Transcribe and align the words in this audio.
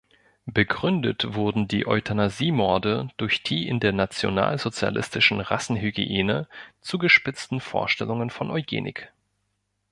Begründet 0.47 1.35
wurden 1.35 1.67
die 1.67 1.85
Euthanasiemorde 1.85 3.09
durch 3.17 3.43
die 3.43 3.67
in 3.67 3.79
der 3.79 3.91
nationalsozialistischen 3.93 5.41
Rassenhygiene 5.41 6.47
zugespitzten 6.79 7.59
Vorstellungen 7.59 8.31
von 8.31 8.49
Eugenik. 8.49 9.13